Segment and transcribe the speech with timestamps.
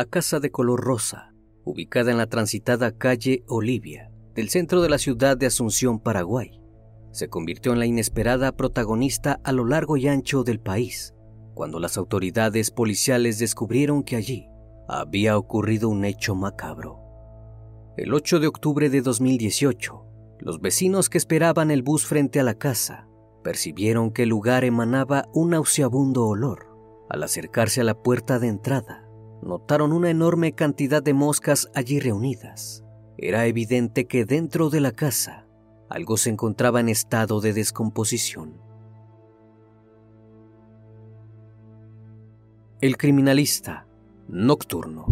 [0.00, 4.96] La casa de color rosa, ubicada en la transitada calle Olivia del centro de la
[4.96, 6.58] ciudad de Asunción, Paraguay,
[7.12, 11.12] se convirtió en la inesperada protagonista a lo largo y ancho del país,
[11.52, 14.48] cuando las autoridades policiales descubrieron que allí
[14.88, 16.98] había ocurrido un hecho macabro.
[17.98, 20.02] El 8 de octubre de 2018,
[20.38, 23.06] los vecinos que esperaban el bus frente a la casa
[23.44, 26.68] percibieron que el lugar emanaba un nauseabundo olor.
[27.10, 28.99] Al acercarse a la puerta de entrada,
[29.42, 32.84] notaron una enorme cantidad de moscas allí reunidas.
[33.16, 35.46] Era evidente que dentro de la casa
[35.88, 38.60] algo se encontraba en estado de descomposición.
[42.80, 43.86] El criminalista
[44.28, 45.06] nocturno.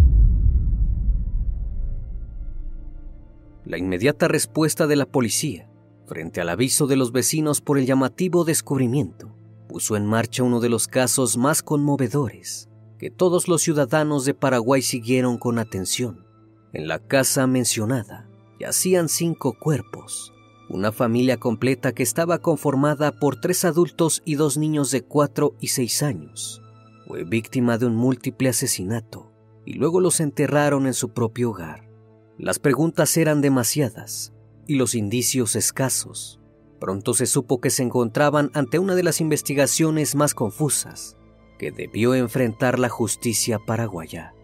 [3.64, 5.68] La inmediata respuesta de la policía
[6.06, 9.36] frente al aviso de los vecinos por el llamativo descubrimiento
[9.68, 12.67] puso en marcha uno de los casos más conmovedores
[12.98, 16.26] que todos los ciudadanos de Paraguay siguieron con atención.
[16.72, 18.28] En la casa mencionada
[18.58, 20.32] yacían cinco cuerpos,
[20.68, 25.68] una familia completa que estaba conformada por tres adultos y dos niños de cuatro y
[25.68, 26.60] seis años.
[27.06, 29.32] Fue víctima de un múltiple asesinato
[29.64, 31.88] y luego los enterraron en su propio hogar.
[32.36, 34.32] Las preguntas eran demasiadas
[34.66, 36.40] y los indicios escasos.
[36.80, 41.17] Pronto se supo que se encontraban ante una de las investigaciones más confusas
[41.58, 44.34] que debió enfrentar la justicia paraguaya.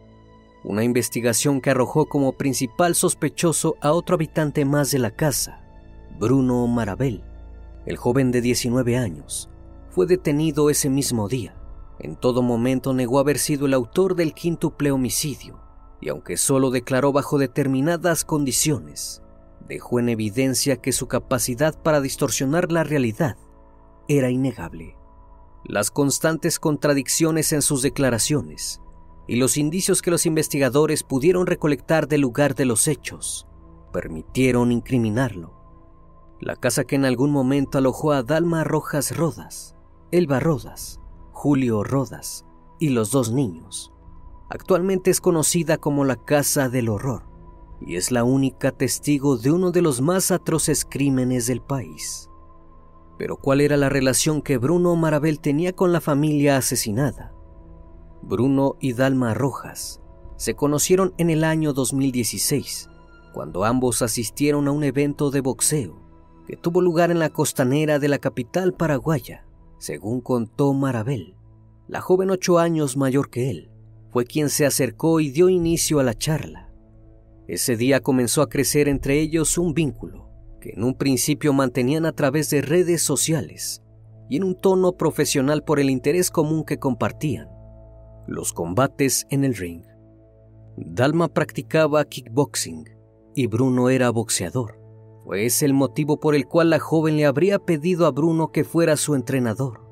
[0.64, 5.62] Una investigación que arrojó como principal sospechoso a otro habitante más de la casa,
[6.18, 7.22] Bruno Marabel.
[7.86, 9.50] El joven de 19 años
[9.90, 11.54] fue detenido ese mismo día.
[12.00, 15.60] En todo momento negó haber sido el autor del quíntuple homicidio
[16.00, 19.22] y aunque solo declaró bajo determinadas condiciones,
[19.68, 23.36] dejó en evidencia que su capacidad para distorsionar la realidad
[24.08, 24.96] era innegable.
[25.64, 28.82] Las constantes contradicciones en sus declaraciones
[29.26, 33.46] y los indicios que los investigadores pudieron recolectar del lugar de los hechos
[33.90, 35.54] permitieron incriminarlo.
[36.40, 39.74] La casa que en algún momento alojó a Dalma Rojas Rodas,
[40.10, 41.00] Elba Rodas,
[41.32, 42.44] Julio Rodas
[42.78, 43.92] y los dos niños,
[44.50, 47.22] actualmente es conocida como la Casa del Horror
[47.80, 52.28] y es la única testigo de uno de los más atroces crímenes del país.
[53.18, 57.32] Pero ¿cuál era la relación que Bruno Marabel tenía con la familia asesinada?
[58.22, 60.00] Bruno y Dalma Rojas
[60.36, 62.88] se conocieron en el año 2016,
[63.32, 66.02] cuando ambos asistieron a un evento de boxeo
[66.46, 69.46] que tuvo lugar en la costanera de la capital paraguaya,
[69.78, 71.36] según contó Marabel.
[71.86, 73.70] La joven ocho años mayor que él
[74.10, 76.70] fue quien se acercó y dio inicio a la charla.
[77.46, 80.23] Ese día comenzó a crecer entre ellos un vínculo
[80.64, 83.82] que en un principio mantenían a través de redes sociales
[84.30, 87.50] y en un tono profesional por el interés común que compartían,
[88.26, 89.82] los combates en el ring.
[90.78, 92.88] Dalma practicaba kickboxing
[93.34, 94.80] y Bruno era boxeador.
[95.26, 98.64] Fue ese el motivo por el cual la joven le habría pedido a Bruno que
[98.64, 99.82] fuera su entrenador.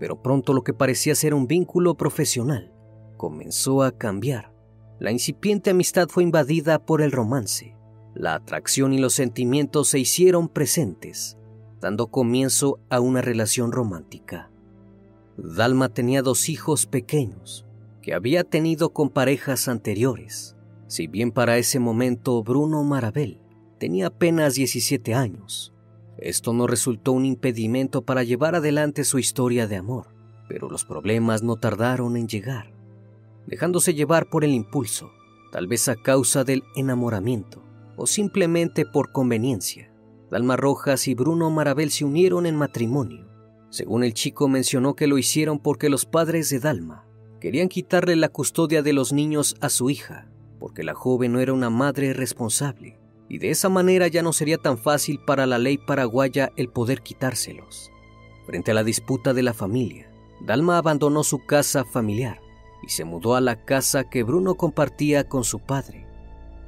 [0.00, 2.72] Pero pronto lo que parecía ser un vínculo profesional
[3.18, 4.54] comenzó a cambiar.
[4.98, 7.76] La incipiente amistad fue invadida por el romance.
[8.14, 11.38] La atracción y los sentimientos se hicieron presentes,
[11.80, 14.50] dando comienzo a una relación romántica.
[15.38, 17.64] Dalma tenía dos hijos pequeños
[18.02, 20.56] que había tenido con parejas anteriores.
[20.88, 23.40] Si bien para ese momento Bruno Marabel
[23.78, 25.72] tenía apenas 17 años,
[26.18, 30.08] esto no resultó un impedimento para llevar adelante su historia de amor,
[30.48, 32.74] pero los problemas no tardaron en llegar,
[33.46, 35.10] dejándose llevar por el impulso,
[35.50, 39.92] tal vez a causa del enamoramiento o simplemente por conveniencia.
[40.30, 43.28] Dalma Rojas y Bruno Marabel se unieron en matrimonio.
[43.70, 47.06] Según el chico mencionó que lo hicieron porque los padres de Dalma
[47.40, 50.28] querían quitarle la custodia de los niños a su hija,
[50.60, 54.58] porque la joven no era una madre responsable, y de esa manera ya no sería
[54.58, 57.90] tan fácil para la ley paraguaya el poder quitárselos.
[58.46, 62.40] Frente a la disputa de la familia, Dalma abandonó su casa familiar
[62.82, 66.01] y se mudó a la casa que Bruno compartía con su padre.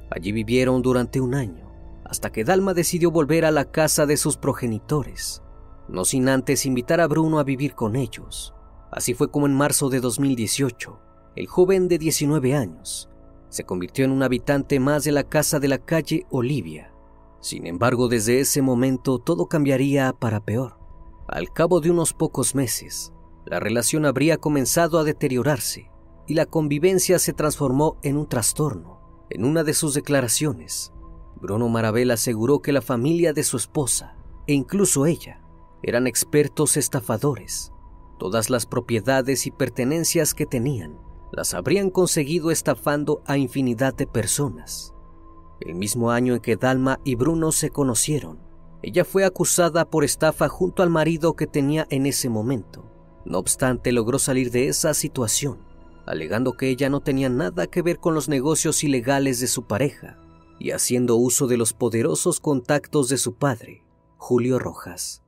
[0.09, 1.71] Allí vivieron durante un año,
[2.05, 5.41] hasta que Dalma decidió volver a la casa de sus progenitores,
[5.87, 8.53] no sin antes invitar a Bruno a vivir con ellos.
[8.91, 10.99] Así fue como en marzo de 2018,
[11.35, 13.09] el joven de 19 años
[13.55, 16.93] se convirtió en un habitante más de la casa de la calle Olivia.
[17.39, 20.77] Sin embargo, desde ese momento todo cambiaría para peor.
[21.29, 23.13] Al cabo de unos pocos meses,
[23.45, 25.89] la relación habría comenzado a deteriorarse
[26.27, 28.94] y la convivencia se transformó en un trastorno.
[29.29, 30.93] En una de sus declaraciones,
[31.41, 35.41] Bruno Marabel aseguró que la familia de su esposa, e incluso ella,
[35.81, 37.71] eran expertos estafadores.
[38.19, 40.99] Todas las propiedades y pertenencias que tenían
[41.31, 44.93] las habrían conseguido estafando a infinidad de personas.
[45.59, 48.39] El mismo año en que Dalma y Bruno se conocieron,
[48.83, 52.85] ella fue acusada por estafa junto al marido que tenía en ese momento.
[53.25, 55.64] No obstante, logró salir de esa situación
[56.05, 60.17] alegando que ella no tenía nada que ver con los negocios ilegales de su pareja
[60.59, 63.83] y haciendo uso de los poderosos contactos de su padre,
[64.17, 65.21] Julio Rojas.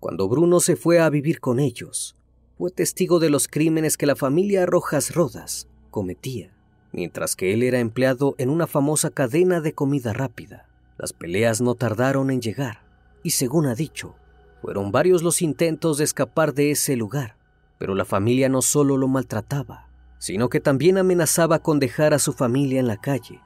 [0.00, 2.16] Cuando Bruno se fue a vivir con ellos,
[2.56, 6.52] fue testigo de los crímenes que la familia Rojas Rodas cometía,
[6.92, 10.68] mientras que él era empleado en una famosa cadena de comida rápida.
[10.98, 12.82] Las peleas no tardaron en llegar,
[13.22, 14.16] y según ha dicho,
[14.60, 17.36] fueron varios los intentos de escapar de ese lugar,
[17.78, 19.87] pero la familia no solo lo maltrataba,
[20.18, 23.40] sino que también amenazaba con dejar a su familia en la calle.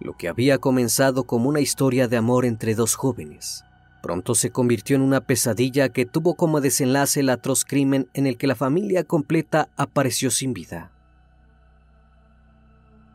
[0.00, 3.64] Lo que había comenzado como una historia de amor entre dos jóvenes,
[4.02, 8.38] pronto se convirtió en una pesadilla que tuvo como desenlace el atroz crimen en el
[8.38, 10.90] que la familia completa apareció sin vida.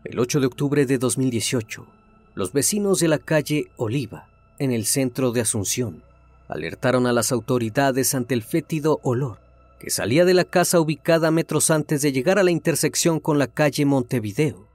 [0.03, 1.87] El 8 de octubre de 2018,
[2.35, 4.27] los vecinos de la calle Oliva,
[4.59, 6.03] en el centro de Asunción,
[6.47, 9.44] alertaron a las autoridades ante el fétido olor
[9.91, 13.85] salía de la casa ubicada metros antes de llegar a la intersección con la calle
[13.85, 14.67] Montevideo.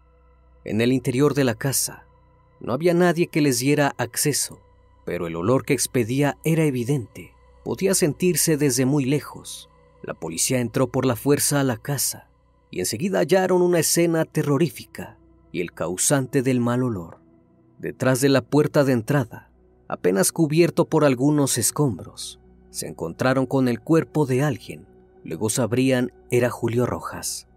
[0.64, 2.06] En el interior de la casa
[2.60, 4.60] no había nadie que les diera acceso,
[5.04, 7.32] pero el olor que expedía era evidente.
[7.64, 9.68] Podía sentirse desde muy lejos.
[10.02, 12.28] La policía entró por la fuerza a la casa
[12.70, 15.18] y enseguida hallaron una escena terrorífica
[15.50, 17.18] y el causante del mal olor.
[17.78, 19.50] Detrás de la puerta de entrada,
[19.88, 22.38] apenas cubierto por algunos escombros,
[22.70, 24.89] se encontraron con el cuerpo de alguien
[25.24, 27.48] Luego sabrían era Julio Rojas.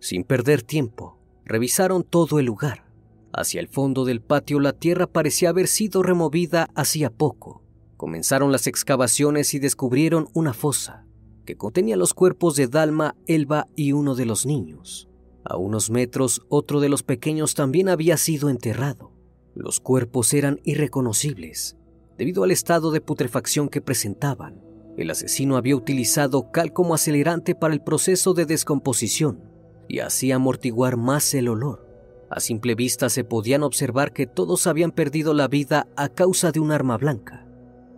[0.00, 2.84] Sin perder tiempo, revisaron todo el lugar.
[3.32, 7.62] Hacia el fondo del patio la tierra parecía haber sido removida hacía poco,
[8.02, 11.06] Comenzaron las excavaciones y descubrieron una fosa
[11.46, 15.08] que contenía los cuerpos de Dalma, Elba y uno de los niños.
[15.44, 19.12] A unos metros, otro de los pequeños también había sido enterrado.
[19.54, 21.76] Los cuerpos eran irreconocibles
[22.18, 24.60] debido al estado de putrefacción que presentaban.
[24.96, 29.40] El asesino había utilizado cal como acelerante para el proceso de descomposición
[29.88, 31.88] y así amortiguar más el olor.
[32.30, 36.60] A simple vista se podían observar que todos habían perdido la vida a causa de
[36.60, 37.46] un arma blanca.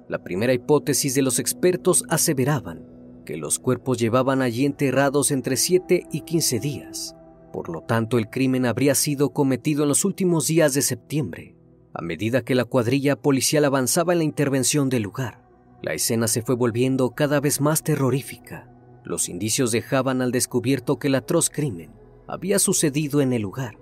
[0.09, 2.85] La primera hipótesis de los expertos aseveraban
[3.25, 7.17] que los cuerpos llevaban allí enterrados entre 7 y 15 días.
[7.53, 11.57] Por lo tanto, el crimen habría sido cometido en los últimos días de septiembre,
[11.95, 15.44] a medida que la cuadrilla policial avanzaba en la intervención del lugar.
[15.85, 18.71] La escena se fue volviendo cada vez más terrorífica.
[19.05, 21.91] Los indicios dejaban al descubierto que el atroz crimen
[22.27, 23.77] había sucedido en el lugar.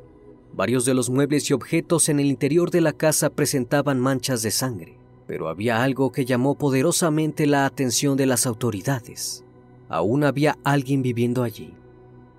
[0.52, 4.50] Varios de los muebles y objetos en el interior de la casa presentaban manchas de
[4.50, 9.44] sangre pero había algo que llamó poderosamente la atención de las autoridades.
[9.88, 11.74] Aún había alguien viviendo allí.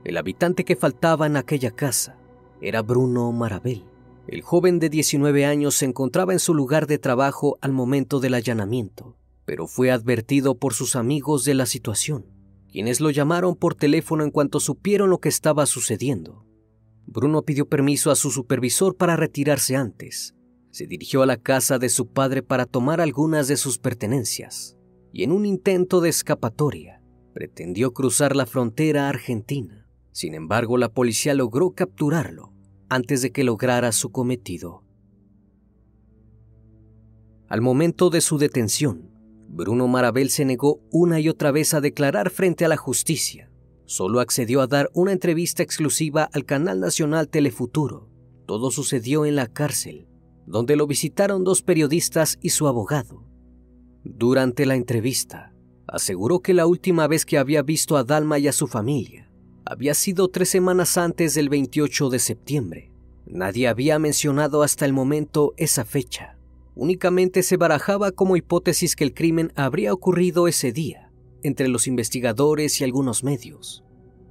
[0.04, 2.18] El habitante que faltaba en aquella casa
[2.62, 3.84] era Bruno Marabel.
[4.28, 8.36] El joven de 19 años se encontraba en su lugar de trabajo al momento del
[8.36, 12.26] allanamiento, pero fue advertido por sus amigos de la situación,
[12.72, 16.46] quienes lo llamaron por teléfono en cuanto supieron lo que estaba sucediendo.
[17.06, 20.36] Bruno pidió permiso a su supervisor para retirarse antes,
[20.74, 24.76] se dirigió a la casa de su padre para tomar algunas de sus pertenencias
[25.12, 27.00] y en un intento de escapatoria
[27.32, 29.88] pretendió cruzar la frontera argentina.
[30.12, 32.54] Sin embargo, la policía logró capturarlo
[32.90, 34.84] antes de que lograra su cometido.
[37.48, 39.12] Al momento de su detención,
[39.54, 43.50] Bruno Marabel se negó una y otra vez a declarar frente a la justicia.
[43.86, 48.10] Solo accedió a dar una entrevista exclusiva al canal nacional Telefuturo.
[48.46, 50.08] Todo sucedió en la cárcel
[50.46, 53.24] donde lo visitaron dos periodistas y su abogado.
[54.04, 55.54] Durante la entrevista,
[55.88, 59.30] aseguró que la última vez que había visto a Dalma y a su familia
[59.66, 62.92] había sido tres semanas antes del 28 de septiembre.
[63.26, 66.33] Nadie había mencionado hasta el momento esa fecha.
[66.76, 71.12] Únicamente se barajaba como hipótesis que el crimen habría ocurrido ese día,
[71.44, 73.84] entre los investigadores y algunos medios.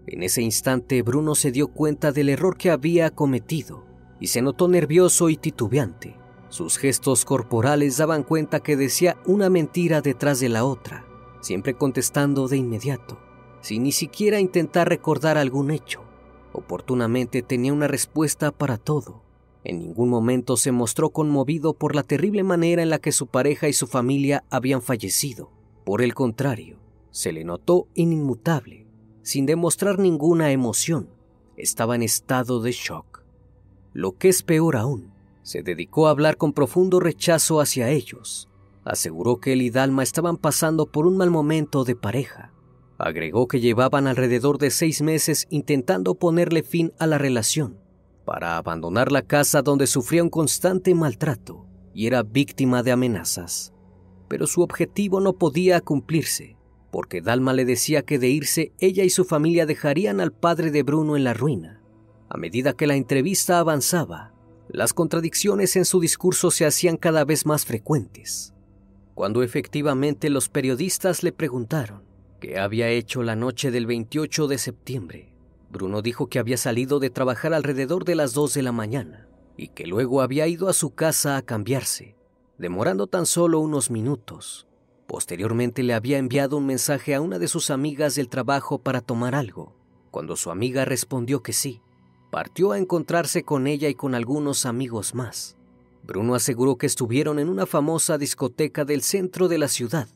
[0.07, 3.87] En ese instante Bruno se dio cuenta del error que había cometido
[4.19, 6.17] y se notó nervioso y titubeante.
[6.49, 11.07] Sus gestos corporales daban cuenta que decía una mentira detrás de la otra,
[11.41, 13.21] siempre contestando de inmediato,
[13.63, 16.03] sin ni siquiera intentar recordar algún hecho.
[16.53, 19.23] Oportunamente tenía una respuesta para todo.
[19.65, 23.69] En ningún momento se mostró conmovido por la terrible manera en la que su pareja
[23.69, 25.51] y su familia habían fallecido.
[25.85, 26.79] Por el contrario,
[27.11, 28.87] se le notó inmutable,
[29.23, 31.09] sin demostrar ninguna emoción.
[31.57, 33.23] Estaba en estado de shock.
[33.93, 38.49] Lo que es peor aún, se dedicó a hablar con profundo rechazo hacia ellos.
[38.85, 42.53] Aseguró que él y Dalma estaban pasando por un mal momento de pareja.
[42.99, 47.79] Agregó que llevaban alrededor de seis meses intentando ponerle fin a la relación,
[48.25, 53.73] para abandonar la casa donde sufría un constante maltrato y era víctima de amenazas.
[54.29, 56.57] Pero su objetivo no podía cumplirse,
[56.91, 60.83] porque Dalma le decía que de irse ella y su familia dejarían al padre de
[60.83, 61.83] Bruno en la ruina
[62.33, 64.33] a medida que la entrevista avanzaba,
[64.71, 68.55] las contradicciones en su discurso se hacían cada vez más frecuentes.
[69.13, 72.05] Cuando efectivamente los periodistas le preguntaron
[72.41, 75.32] qué había hecho la noche del 28 de septiembre,
[75.73, 79.27] Bruno dijo que había salido de trabajar alrededor de las 2 de la mañana
[79.57, 82.15] y que luego había ido a su casa a cambiarse,
[82.59, 84.67] demorando tan solo unos minutos.
[85.07, 89.35] Posteriormente le había enviado un mensaje a una de sus amigas del trabajo para tomar
[89.35, 89.75] algo.
[90.11, 91.81] Cuando su amiga respondió que sí,
[92.31, 95.57] partió a encontrarse con ella y con algunos amigos más.
[96.03, 100.09] Bruno aseguró que estuvieron en una famosa discoteca del centro de la ciudad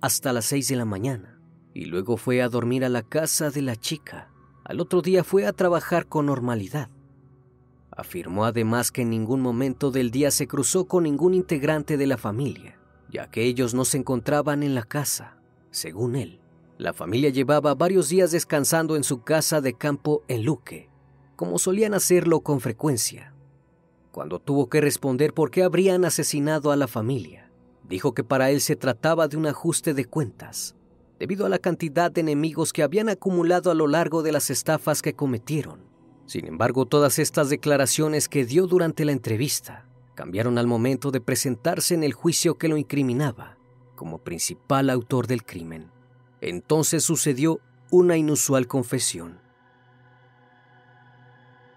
[0.00, 1.40] hasta las seis de la mañana
[1.72, 4.33] y luego fue a dormir a la casa de la chica.
[4.64, 6.88] Al otro día fue a trabajar con normalidad.
[7.90, 12.16] Afirmó además que en ningún momento del día se cruzó con ningún integrante de la
[12.16, 12.78] familia,
[13.12, 15.36] ya que ellos no se encontraban en la casa.
[15.70, 16.40] Según él,
[16.78, 20.88] la familia llevaba varios días descansando en su casa de campo en Luque,
[21.36, 23.34] como solían hacerlo con frecuencia.
[24.12, 27.50] Cuando tuvo que responder por qué habrían asesinado a la familia,
[27.86, 30.74] dijo que para él se trataba de un ajuste de cuentas,
[31.18, 35.02] debido a la cantidad de enemigos que habían acumulado a lo largo de las estafas
[35.02, 35.80] que cometieron.
[36.26, 41.94] Sin embargo, todas estas declaraciones que dio durante la entrevista cambiaron al momento de presentarse
[41.94, 43.58] en el juicio que lo incriminaba
[43.94, 45.90] como principal autor del crimen.
[46.40, 49.40] Entonces sucedió una inusual confesión.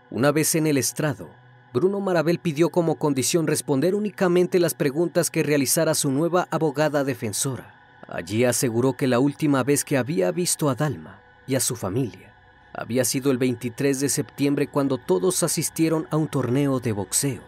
[0.09, 1.29] Una vez en el estrado,
[1.73, 7.76] Bruno Marabel pidió como condición responder únicamente las preguntas que realizara su nueva abogada defensora.
[8.07, 12.33] Allí aseguró que la última vez que había visto a Dalma y a su familia
[12.73, 17.41] había sido el 23 de septiembre cuando todos asistieron a un torneo de boxeo.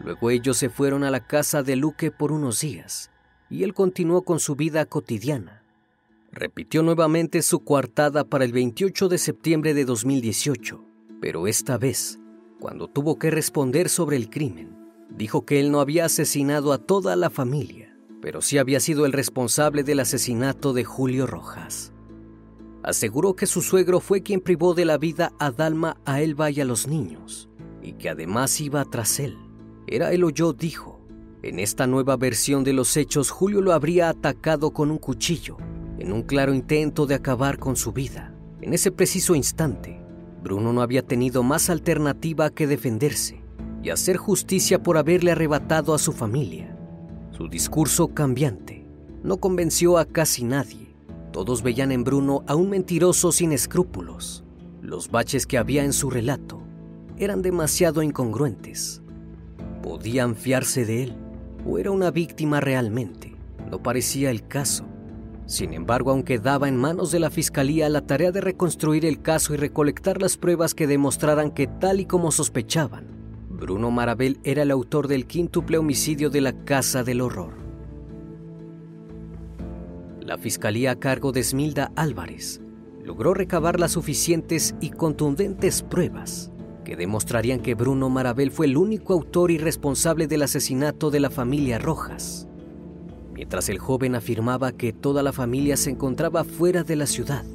[0.00, 3.10] Luego ellos se fueron a la casa de Luque por unos días
[3.48, 5.62] y él continuó con su vida cotidiana.
[6.32, 10.84] Repitió nuevamente su coartada para el 28 de septiembre de 2018,
[11.20, 12.18] pero esta vez
[12.64, 14.74] cuando tuvo que responder sobre el crimen,
[15.10, 17.83] dijo que él no había asesinado a toda la familia,
[18.24, 21.92] pero sí había sido el responsable del asesinato de Julio Rojas.
[22.82, 26.58] Aseguró que su suegro fue quien privó de la vida a Dalma, a Elba y
[26.62, 27.50] a los niños,
[27.82, 29.36] y que además iba tras él.
[29.86, 31.02] Era él o yo, dijo.
[31.42, 35.58] En esta nueva versión de los hechos, Julio lo habría atacado con un cuchillo,
[35.98, 38.34] en un claro intento de acabar con su vida.
[38.62, 40.00] En ese preciso instante,
[40.42, 43.44] Bruno no había tenido más alternativa que defenderse
[43.82, 46.74] y hacer justicia por haberle arrebatado a su familia.
[47.36, 48.86] Su discurso cambiante
[49.24, 50.94] no convenció a casi nadie.
[51.32, 54.44] Todos veían en Bruno a un mentiroso sin escrúpulos.
[54.80, 56.62] Los baches que había en su relato
[57.16, 59.02] eran demasiado incongruentes.
[59.82, 61.16] ¿Podían fiarse de él?
[61.66, 63.34] ¿O era una víctima realmente?
[63.68, 64.84] No parecía el caso.
[65.46, 69.54] Sin embargo, aunque daba en manos de la Fiscalía la tarea de reconstruir el caso
[69.54, 73.13] y recolectar las pruebas que demostraran que tal y como sospechaban,
[73.64, 77.54] Bruno Marabel era el autor del quíntuple homicidio de la Casa del Horror.
[80.20, 82.60] La Fiscalía a cargo de Smilda Álvarez
[83.02, 86.52] logró recabar las suficientes y contundentes pruebas
[86.84, 91.30] que demostrarían que Bruno Marabel fue el único autor y responsable del asesinato de la
[91.30, 92.46] familia Rojas
[93.32, 97.46] mientras el joven afirmaba que toda la familia se encontraba fuera de la ciudad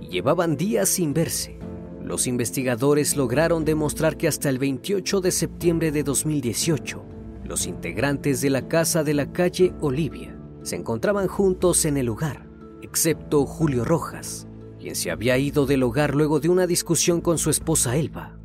[0.00, 1.58] y llevaban días sin verse.
[2.06, 7.02] Los investigadores lograron demostrar que hasta el 28 de septiembre de 2018,
[7.44, 12.48] los integrantes de la casa de la calle Olivia se encontraban juntos en el lugar,
[12.80, 14.46] excepto Julio Rojas,
[14.78, 18.38] quien se había ido del hogar luego de una discusión con su esposa Elba.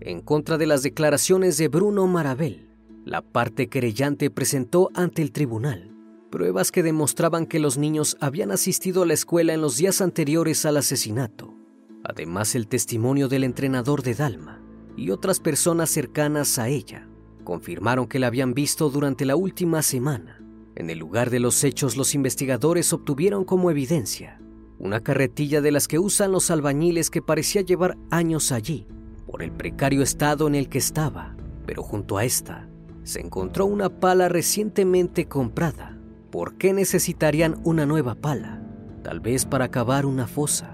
[0.00, 2.68] En contra de las declaraciones de Bruno Marabel,
[3.06, 5.90] la parte querellante presentó ante el tribunal
[6.30, 10.66] pruebas que demostraban que los niños habían asistido a la escuela en los días anteriores
[10.66, 11.63] al asesinato.
[12.04, 14.60] Además, el testimonio del entrenador de Dalma
[14.96, 17.08] y otras personas cercanas a ella
[17.42, 20.40] confirmaron que la habían visto durante la última semana.
[20.76, 24.40] En el lugar de los hechos, los investigadores obtuvieron como evidencia
[24.78, 28.86] una carretilla de las que usan los albañiles que parecía llevar años allí,
[29.26, 32.68] por el precario estado en el que estaba, pero junto a esta
[33.04, 35.94] se encontró una pala recientemente comprada
[36.34, 38.60] ¿Por qué necesitarían una nueva pala?
[39.04, 40.73] Tal vez para cavar una fosa.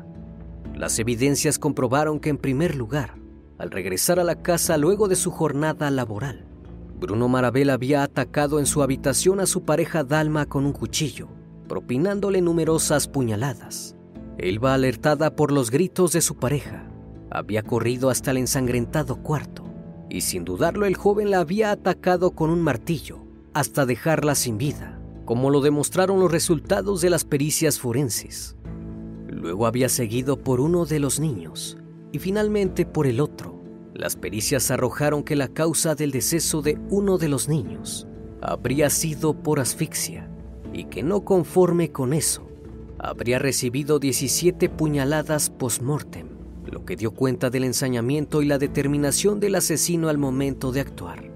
[0.81, 3.17] Las evidencias comprobaron que en primer lugar,
[3.59, 6.47] al regresar a la casa luego de su jornada laboral,
[6.99, 11.29] Bruno Marabel había atacado en su habitación a su pareja Dalma con un cuchillo,
[11.69, 13.95] propinándole numerosas puñaladas.
[14.39, 16.91] Elba, alertada por los gritos de su pareja,
[17.31, 19.65] había corrido hasta el ensangrentado cuarto
[20.09, 23.19] y sin dudarlo el joven la había atacado con un martillo
[23.53, 28.57] hasta dejarla sin vida como lo demostraron los resultados de las pericias forenses.
[29.41, 31.79] Luego había seguido por uno de los niños
[32.13, 33.59] y finalmente por el otro.
[33.95, 38.07] Las pericias arrojaron que la causa del deceso de uno de los niños
[38.43, 40.31] habría sido por asfixia
[40.75, 42.49] y que no conforme con eso,
[42.99, 46.29] habría recibido 17 puñaladas post-mortem,
[46.71, 51.31] lo que dio cuenta del ensañamiento y la determinación del asesino al momento de actuar.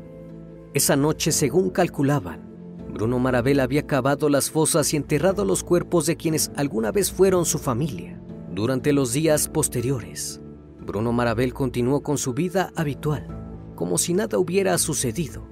[0.75, 2.54] Esa noche, según calculaban,
[2.95, 7.45] Bruno Marabel había cavado las fosas y enterrado los cuerpos de quienes alguna vez fueron
[7.45, 8.23] su familia.
[8.53, 10.41] Durante los días posteriores,
[10.79, 13.27] Bruno Marabel continuó con su vida habitual,
[13.75, 15.45] como si nada hubiera sucedido,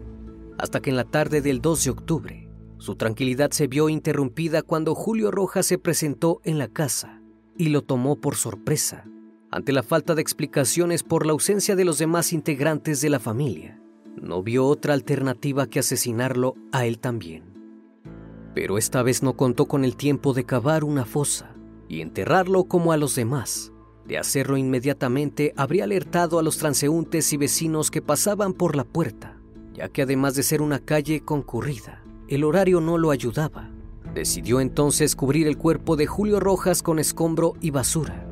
[0.57, 4.95] hasta que en la tarde del 2 de octubre, su tranquilidad se vio interrumpida cuando
[4.95, 7.23] Julio Rojas se presentó en la casa
[7.59, 9.05] y lo tomó por sorpresa.
[9.51, 13.82] Ante la falta de explicaciones por la ausencia de los demás integrantes de la familia,
[14.21, 17.53] no vio otra alternativa que asesinarlo a él también.
[18.55, 21.55] Pero esta vez no contó con el tiempo de cavar una fosa
[21.89, 23.73] y enterrarlo como a los demás.
[24.07, 29.39] De hacerlo inmediatamente habría alertado a los transeúntes y vecinos que pasaban por la puerta,
[29.73, 33.71] ya que además de ser una calle concurrida, el horario no lo ayudaba.
[34.15, 38.27] Decidió entonces cubrir el cuerpo de Julio Rojas con escombro y basura.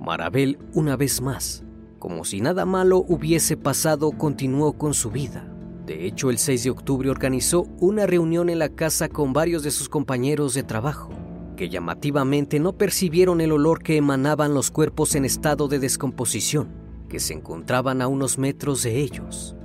[0.00, 1.64] Marabel, una vez más,
[1.98, 5.52] como si nada malo hubiese pasado, continuó con su vida.
[5.86, 9.70] De hecho, el 6 de octubre organizó una reunión en la casa con varios de
[9.70, 11.10] sus compañeros de trabajo,
[11.56, 16.68] que llamativamente no percibieron el olor que emanaban los cuerpos en estado de descomposición,
[17.08, 19.56] que se encontraban a unos metros de ellos.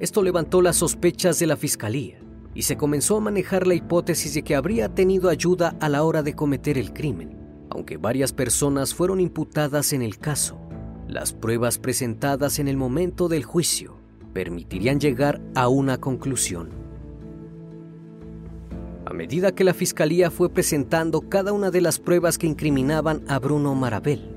[0.00, 2.20] Esto levantó las sospechas de la fiscalía
[2.54, 6.22] y se comenzó a manejar la hipótesis de que habría tenido ayuda a la hora
[6.22, 7.38] de cometer el crimen,
[7.70, 10.67] aunque varias personas fueron imputadas en el caso.
[11.08, 13.96] Las pruebas presentadas en el momento del juicio
[14.34, 16.68] permitirían llegar a una conclusión.
[19.06, 23.38] A medida que la fiscalía fue presentando cada una de las pruebas que incriminaban a
[23.38, 24.36] Bruno Marabel,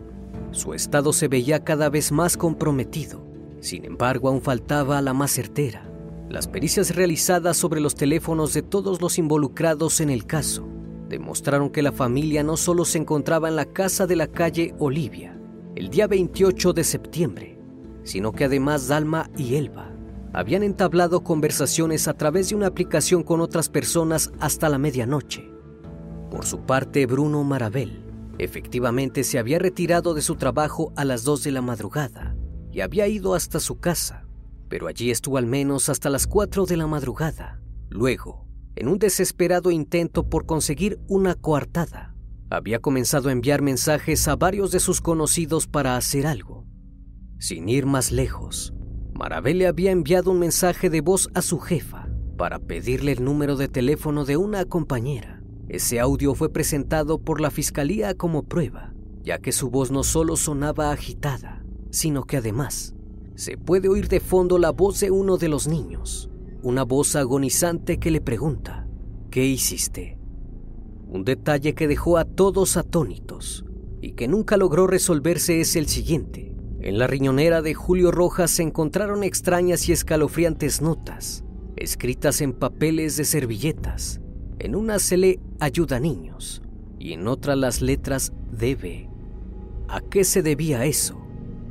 [0.52, 3.22] su estado se veía cada vez más comprometido.
[3.60, 5.86] Sin embargo, aún faltaba la más certera.
[6.30, 10.70] Las pericias realizadas sobre los teléfonos de todos los involucrados en el caso
[11.10, 15.41] demostraron que la familia no solo se encontraba en la casa de la calle Olivia
[15.76, 17.60] el día 28 de septiembre,
[18.04, 19.92] sino que además Dalma y Elba
[20.34, 25.50] habían entablado conversaciones a través de una aplicación con otras personas hasta la medianoche.
[26.30, 28.06] Por su parte, Bruno Marabel
[28.38, 32.36] efectivamente se había retirado de su trabajo a las 2 de la madrugada
[32.72, 34.26] y había ido hasta su casa,
[34.68, 37.62] pero allí estuvo al menos hasta las 4 de la madrugada.
[37.90, 42.11] Luego, en un desesperado intento por conseguir una coartada,
[42.52, 46.66] había comenzado a enviar mensajes a varios de sus conocidos para hacer algo.
[47.40, 48.74] Sin ir más lejos,
[49.14, 53.56] Marabel le había enviado un mensaje de voz a su jefa para pedirle el número
[53.56, 55.42] de teléfono de una compañera.
[55.70, 60.36] Ese audio fue presentado por la fiscalía como prueba, ya que su voz no solo
[60.36, 62.96] sonaba agitada, sino que además
[63.36, 66.30] se puede oír de fondo la voz de uno de los niños,
[66.62, 68.88] una voz agonizante que le pregunta,
[69.30, 70.21] ¿qué hiciste?
[71.12, 73.66] Un detalle que dejó a todos atónitos
[74.02, 76.56] y que nunca logró resolverse es el siguiente.
[76.80, 81.44] En la riñonera de Julio Rojas se encontraron extrañas y escalofriantes notas,
[81.76, 84.22] escritas en papeles de servilletas.
[84.58, 86.62] En una se lee ayuda niños
[86.98, 89.10] y en otra las letras debe.
[89.90, 91.20] ¿A qué se debía eso?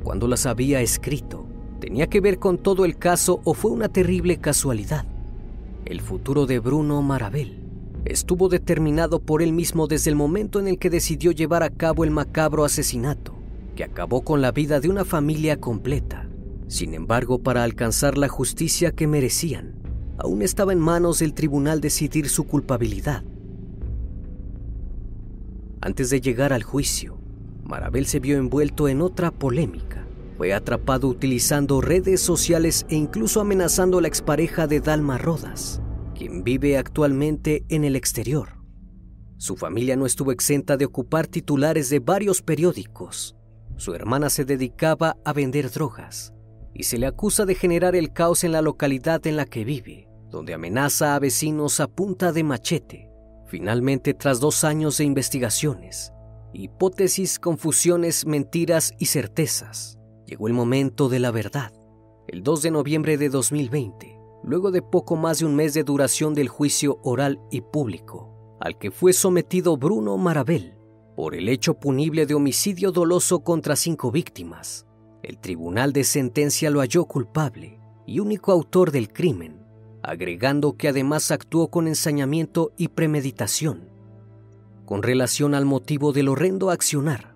[0.03, 1.47] Cuando las había escrito,
[1.79, 5.07] ¿tenía que ver con todo el caso o fue una terrible casualidad?
[5.85, 7.60] El futuro de Bruno Marabel
[8.05, 12.03] estuvo determinado por él mismo desde el momento en el que decidió llevar a cabo
[12.03, 13.41] el macabro asesinato
[13.75, 16.27] que acabó con la vida de una familia completa.
[16.67, 19.75] Sin embargo, para alcanzar la justicia que merecían,
[20.17, 23.23] aún estaba en manos del tribunal decidir su culpabilidad.
[25.81, 27.17] Antes de llegar al juicio,
[27.63, 30.05] Marabel se vio envuelto en otra polémica.
[30.37, 35.80] Fue atrapado utilizando redes sociales e incluso amenazando a la expareja de Dalma Rodas,
[36.21, 38.49] quien vive actualmente en el exterior.
[39.37, 43.35] Su familia no estuvo exenta de ocupar titulares de varios periódicos,
[43.75, 46.31] su hermana se dedicaba a vender drogas
[46.75, 50.07] y se le acusa de generar el caos en la localidad en la que vive,
[50.29, 53.09] donde amenaza a vecinos a punta de machete.
[53.47, 56.13] Finalmente, tras dos años de investigaciones,
[56.53, 61.73] hipótesis, confusiones, mentiras y certezas, llegó el momento de la verdad.
[62.27, 64.10] El 2 de noviembre de 2020,
[64.43, 68.77] luego de poco más de un mes de duración del juicio oral y público, al
[68.77, 70.75] que fue sometido Bruno Marabel,
[71.15, 74.87] por el hecho punible de homicidio doloso contra cinco víctimas.
[75.23, 79.63] El tribunal de sentencia lo halló culpable y único autor del crimen,
[80.01, 83.89] agregando que además actuó con ensañamiento y premeditación.
[84.85, 87.35] Con relación al motivo del horrendo accionar,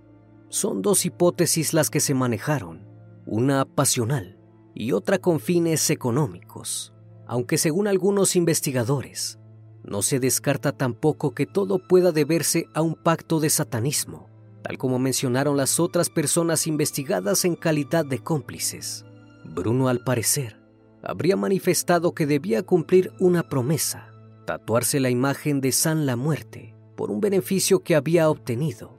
[0.49, 2.87] son dos hipótesis las que se manejaron,
[3.27, 4.39] una pasional
[4.73, 6.94] y otra con fines económicos,
[7.27, 9.39] aunque según algunos investigadores,
[9.83, 14.29] no se descarta tampoco que todo pueda deberse a un pacto de satanismo,
[14.63, 19.05] tal como mencionaron las otras personas investigadas en calidad de cómplices.
[19.43, 20.59] Bruno, al parecer,
[21.03, 24.11] habría manifestado que debía cumplir una promesa,
[24.45, 28.97] tatuarse la imagen de San la Muerte por un beneficio que había obtenido.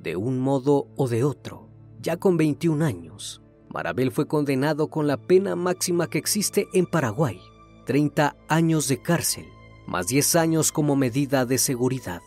[0.00, 1.68] De un modo o de otro,
[2.00, 7.40] ya con 21 años, Marabel fue condenado con la pena máxima que existe en Paraguay,
[7.84, 9.46] 30 años de cárcel
[9.86, 12.22] más 10 años como medida de seguridad.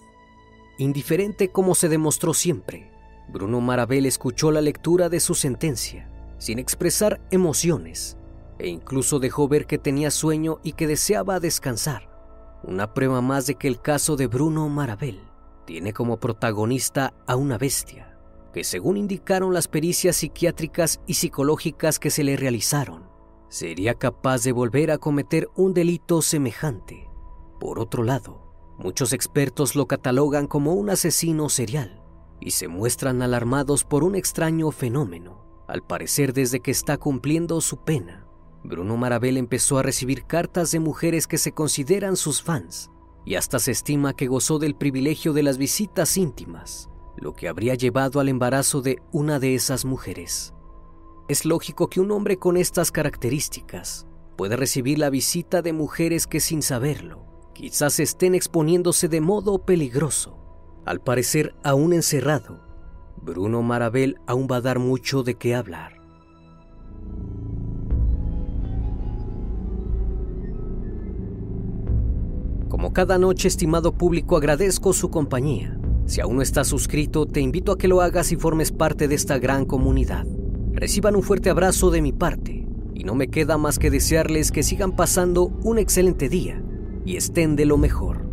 [0.78, 2.92] Indiferente como se demostró siempre,
[3.30, 8.18] Bruno Marabel escuchó la lectura de su sentencia, sin expresar emociones,
[8.60, 12.10] e incluso dejó ver que tenía sueño y que deseaba descansar.
[12.64, 15.22] Una prueba más de que el caso de Bruno Marabel
[15.66, 18.18] tiene como protagonista a una bestia,
[18.54, 23.05] que según indicaron las pericias psiquiátricas y psicológicas que se le realizaron,
[23.56, 27.06] sería capaz de volver a cometer un delito semejante
[27.60, 28.42] por otro lado,
[28.78, 32.04] muchos expertos lo catalogan como un asesino serial
[32.40, 35.46] y se muestran alarmados por un extraño fenómeno.
[35.68, 38.28] Al parecer, desde que está cumpliendo su pena,
[38.64, 42.92] Bruno Marabel empezó a recibir cartas de mujeres que se consideran sus fans
[43.26, 47.74] y hasta se estima que gozó del privilegio de las visitas íntimas, lo que habría
[47.76, 50.55] llevado al embarazo de una de esas mujeres.
[51.28, 54.06] Es lógico que un hombre con estas características
[54.38, 60.38] puede recibir la visita de mujeres que sin saberlo quizás estén exponiéndose de modo peligroso.
[60.86, 62.60] Al parecer aún encerrado,
[63.20, 65.94] Bruno Marabel aún va a dar mucho de qué hablar.
[72.68, 75.80] Como cada noche, estimado público, agradezco su compañía.
[76.06, 79.16] Si aún no estás suscrito, te invito a que lo hagas y formes parte de
[79.16, 80.28] esta gran comunidad.
[80.76, 84.62] Reciban un fuerte abrazo de mi parte y no me queda más que desearles que
[84.62, 86.62] sigan pasando un excelente día
[87.06, 88.30] y estén de lo mejor.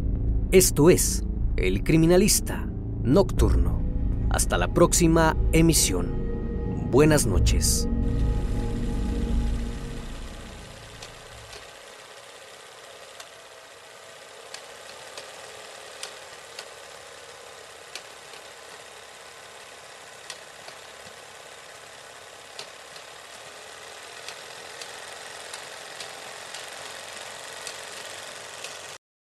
[0.50, 1.24] Esto es
[1.56, 2.68] El Criminalista
[3.04, 3.80] Nocturno.
[4.28, 6.08] Hasta la próxima emisión.
[6.90, 7.88] Buenas noches.